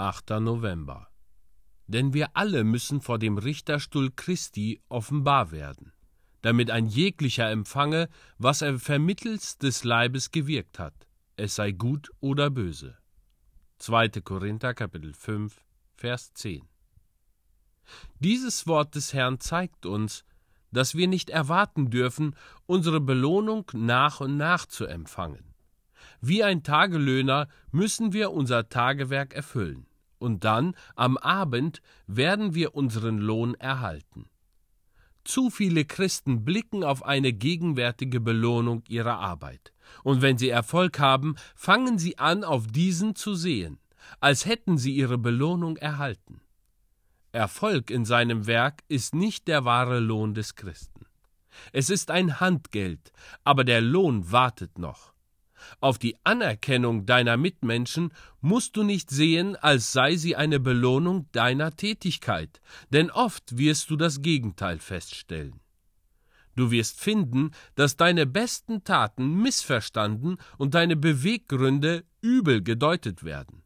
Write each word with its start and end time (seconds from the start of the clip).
8. 0.00 0.40
November. 0.40 1.08
Denn 1.86 2.14
wir 2.14 2.34
alle 2.34 2.64
müssen 2.64 3.02
vor 3.02 3.18
dem 3.18 3.36
Richterstuhl 3.36 4.10
Christi 4.10 4.80
offenbar 4.88 5.50
werden, 5.50 5.92
damit 6.40 6.70
ein 6.70 6.86
jeglicher 6.86 7.50
empfange, 7.50 8.08
was 8.38 8.62
er 8.62 8.78
vermittels 8.78 9.58
des 9.58 9.84
Leibes 9.84 10.30
gewirkt 10.30 10.78
hat, 10.78 10.94
es 11.36 11.56
sei 11.56 11.72
gut 11.72 12.10
oder 12.20 12.48
böse. 12.48 12.96
2. 13.76 14.08
Korinther 14.22 14.72
Kapitel 14.72 15.12
5 15.12 15.60
Vers 15.96 16.32
10. 16.32 16.66
Dieses 18.20 18.66
Wort 18.66 18.94
des 18.94 19.12
Herrn 19.12 19.38
zeigt 19.38 19.84
uns, 19.84 20.24
dass 20.72 20.94
wir 20.94 21.08
nicht 21.08 21.28
erwarten 21.28 21.90
dürfen, 21.90 22.34
unsere 22.64 23.02
Belohnung 23.02 23.70
nach 23.74 24.20
und 24.20 24.38
nach 24.38 24.64
zu 24.64 24.86
empfangen. 24.86 25.52
Wie 26.22 26.42
ein 26.42 26.62
Tagelöhner 26.62 27.48
müssen 27.70 28.14
wir 28.14 28.30
unser 28.30 28.70
Tagewerk 28.70 29.34
erfüllen 29.34 29.88
und 30.20 30.44
dann 30.44 30.74
am 30.94 31.16
Abend 31.16 31.82
werden 32.06 32.54
wir 32.54 32.74
unseren 32.74 33.18
Lohn 33.18 33.54
erhalten. 33.54 34.26
Zu 35.24 35.50
viele 35.50 35.84
Christen 35.84 36.44
blicken 36.44 36.82
auf 36.84 37.04
eine 37.04 37.32
gegenwärtige 37.32 38.20
Belohnung 38.20 38.82
ihrer 38.88 39.18
Arbeit, 39.18 39.72
und 40.02 40.22
wenn 40.22 40.38
sie 40.38 40.48
Erfolg 40.48 40.98
haben, 40.98 41.36
fangen 41.54 41.98
sie 41.98 42.18
an, 42.18 42.44
auf 42.44 42.66
diesen 42.66 43.14
zu 43.14 43.34
sehen, 43.34 43.78
als 44.20 44.46
hätten 44.46 44.78
sie 44.78 44.94
ihre 44.94 45.18
Belohnung 45.18 45.76
erhalten. 45.76 46.40
Erfolg 47.32 47.90
in 47.90 48.04
seinem 48.04 48.46
Werk 48.46 48.82
ist 48.88 49.14
nicht 49.14 49.46
der 49.46 49.64
wahre 49.64 50.00
Lohn 50.00 50.34
des 50.34 50.54
Christen. 50.56 51.06
Es 51.72 51.90
ist 51.90 52.10
ein 52.10 52.40
Handgeld, 52.40 53.12
aber 53.44 53.64
der 53.64 53.80
Lohn 53.80 54.32
wartet 54.32 54.78
noch. 54.78 55.12
Auf 55.80 55.98
die 55.98 56.16
Anerkennung 56.24 57.06
deiner 57.06 57.36
Mitmenschen 57.36 58.12
musst 58.40 58.76
du 58.76 58.82
nicht 58.82 59.10
sehen, 59.10 59.56
als 59.56 59.92
sei 59.92 60.16
sie 60.16 60.36
eine 60.36 60.60
Belohnung 60.60 61.28
deiner 61.32 61.76
Tätigkeit, 61.76 62.60
denn 62.90 63.10
oft 63.10 63.56
wirst 63.56 63.90
du 63.90 63.96
das 63.96 64.22
Gegenteil 64.22 64.78
feststellen. 64.78 65.60
Du 66.56 66.70
wirst 66.70 67.00
finden, 67.00 67.52
dass 67.74 67.96
deine 67.96 68.26
besten 68.26 68.84
Taten 68.84 69.40
missverstanden 69.40 70.36
und 70.58 70.74
deine 70.74 70.96
Beweggründe 70.96 72.04
übel 72.20 72.62
gedeutet 72.62 73.24
werden. 73.24 73.62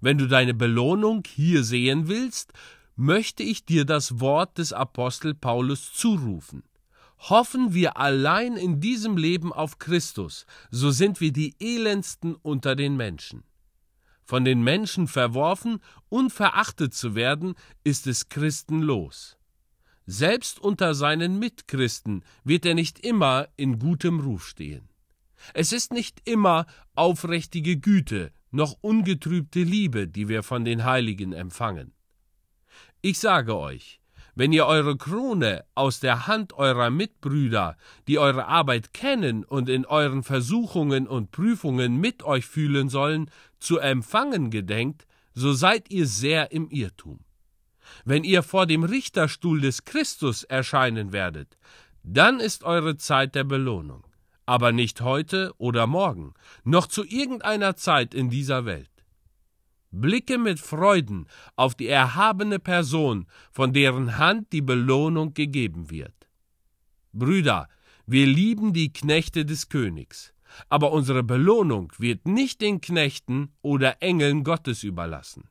Wenn 0.00 0.18
du 0.18 0.26
deine 0.26 0.54
Belohnung 0.54 1.22
hier 1.26 1.64
sehen 1.64 2.08
willst, 2.08 2.52
möchte 2.94 3.42
ich 3.42 3.64
dir 3.64 3.84
das 3.84 4.20
Wort 4.20 4.58
des 4.58 4.72
Apostel 4.72 5.34
Paulus 5.34 5.92
zurufen. 5.92 6.62
Hoffen 7.18 7.74
wir 7.74 7.96
allein 7.96 8.56
in 8.56 8.80
diesem 8.80 9.16
Leben 9.16 9.52
auf 9.52 9.78
Christus, 9.78 10.46
so 10.70 10.90
sind 10.90 11.20
wir 11.20 11.32
die 11.32 11.54
elendsten 11.60 12.34
unter 12.36 12.76
den 12.76 12.96
Menschen. 12.96 13.42
Von 14.24 14.44
den 14.44 14.62
Menschen 14.62 15.08
verworfen 15.08 15.80
und 16.08 16.32
verachtet 16.32 16.94
zu 16.94 17.14
werden, 17.14 17.54
ist 17.82 18.06
es 18.06 18.28
Christen 18.28 18.82
los. 18.82 19.36
Selbst 20.06 20.60
unter 20.60 20.94
seinen 20.94 21.38
Mitchristen 21.38 22.24
wird 22.44 22.64
er 22.66 22.74
nicht 22.74 23.00
immer 23.00 23.48
in 23.56 23.78
gutem 23.78 24.20
Ruf 24.20 24.46
stehen. 24.46 24.88
Es 25.54 25.72
ist 25.72 25.92
nicht 25.92 26.28
immer 26.28 26.66
aufrichtige 26.94 27.78
Güte, 27.78 28.32
noch 28.50 28.76
ungetrübte 28.80 29.62
Liebe, 29.62 30.08
die 30.08 30.28
wir 30.28 30.42
von 30.42 30.64
den 30.64 30.84
Heiligen 30.84 31.32
empfangen. 31.32 31.92
Ich 33.00 33.18
sage 33.18 33.56
euch, 33.56 33.97
wenn 34.38 34.52
ihr 34.52 34.66
eure 34.66 34.96
Krone 34.96 35.64
aus 35.74 35.98
der 35.98 36.28
Hand 36.28 36.52
eurer 36.52 36.90
Mitbrüder, 36.90 37.76
die 38.06 38.20
eure 38.20 38.46
Arbeit 38.46 38.94
kennen 38.94 39.42
und 39.42 39.68
in 39.68 39.84
euren 39.84 40.22
Versuchungen 40.22 41.08
und 41.08 41.32
Prüfungen 41.32 41.96
mit 41.96 42.22
euch 42.22 42.46
fühlen 42.46 42.88
sollen, 42.88 43.32
zu 43.58 43.78
empfangen 43.78 44.52
gedenkt, 44.52 45.08
so 45.34 45.52
seid 45.54 45.90
ihr 45.90 46.06
sehr 46.06 46.52
im 46.52 46.70
Irrtum. 46.70 47.18
Wenn 48.04 48.22
ihr 48.22 48.44
vor 48.44 48.66
dem 48.66 48.84
Richterstuhl 48.84 49.60
des 49.60 49.84
Christus 49.84 50.44
erscheinen 50.44 51.10
werdet, 51.10 51.56
dann 52.04 52.38
ist 52.38 52.62
eure 52.62 52.96
Zeit 52.96 53.34
der 53.34 53.42
Belohnung, 53.42 54.06
aber 54.46 54.70
nicht 54.70 55.00
heute 55.00 55.52
oder 55.58 55.88
morgen, 55.88 56.34
noch 56.62 56.86
zu 56.86 57.04
irgendeiner 57.04 57.74
Zeit 57.74 58.14
in 58.14 58.30
dieser 58.30 58.64
Welt. 58.66 58.97
Blicke 59.90 60.38
mit 60.38 60.60
Freuden 60.60 61.26
auf 61.56 61.74
die 61.74 61.88
erhabene 61.88 62.58
Person, 62.58 63.26
von 63.50 63.72
deren 63.72 64.18
Hand 64.18 64.52
die 64.52 64.60
Belohnung 64.60 65.34
gegeben 65.34 65.90
wird. 65.90 66.28
Brüder, 67.12 67.68
wir 68.06 68.26
lieben 68.26 68.72
die 68.72 68.92
Knechte 68.92 69.44
des 69.44 69.68
Königs, 69.68 70.34
aber 70.68 70.92
unsere 70.92 71.22
Belohnung 71.22 71.92
wird 71.98 72.26
nicht 72.26 72.60
den 72.60 72.80
Knechten 72.80 73.52
oder 73.62 74.02
Engeln 74.02 74.44
Gottes 74.44 74.82
überlassen. 74.82 75.48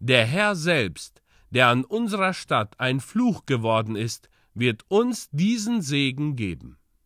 Der 0.00 0.24
Herr 0.24 0.56
selbst, 0.56 1.22
der 1.50 1.68
an 1.68 1.84
unserer 1.84 2.34
Stadt 2.34 2.78
ein 2.78 3.00
Fluch 3.00 3.46
geworden 3.46 3.96
ist, 3.96 4.28
wird 4.54 4.84
uns 4.88 5.28
diesen 5.30 5.82
Segen 5.82 6.36
geben. 6.36 6.76